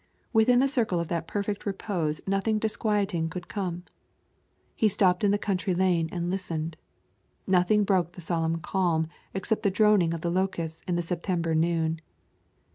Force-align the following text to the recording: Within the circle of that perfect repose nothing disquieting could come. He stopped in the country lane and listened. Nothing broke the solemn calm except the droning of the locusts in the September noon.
Within 0.33 0.57
the 0.57 0.67
circle 0.67 0.99
of 0.99 1.09
that 1.09 1.27
perfect 1.27 1.63
repose 1.63 2.21
nothing 2.25 2.57
disquieting 2.57 3.29
could 3.29 3.47
come. 3.47 3.83
He 4.75 4.87
stopped 4.87 5.23
in 5.23 5.29
the 5.29 5.37
country 5.37 5.75
lane 5.75 6.09
and 6.11 6.31
listened. 6.31 6.75
Nothing 7.45 7.83
broke 7.83 8.13
the 8.13 8.21
solemn 8.21 8.61
calm 8.61 9.09
except 9.35 9.61
the 9.61 9.69
droning 9.69 10.11
of 10.15 10.21
the 10.21 10.31
locusts 10.31 10.81
in 10.87 10.95
the 10.95 11.03
September 11.03 11.53
noon. 11.53 12.01